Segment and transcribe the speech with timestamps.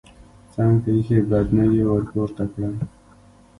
[0.53, 2.69] څنګ ته ايښی بدنۍ يې ورپورته کړه.